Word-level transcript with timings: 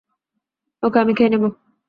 ওকে 0.83 0.97
আমি 0.99 1.13
খেয়ে 1.13 1.31
নেব। 1.33 1.43